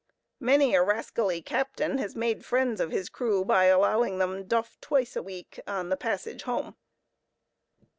[0.39, 5.15] Many a rascally captain has made friends of his crew by allowing them duff twice
[5.15, 6.75] a week on the passage home.